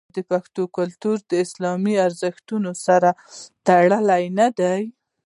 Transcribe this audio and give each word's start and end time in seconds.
آیا 0.15 0.23
پښتون 0.31 0.67
کلتور 0.77 1.17
د 1.29 1.31
اسلامي 1.45 1.95
ارزښتونو 2.07 2.71
سره 2.85 3.09
تړلی 3.67 4.23
نه 4.39 4.47
دی؟ 4.59 4.81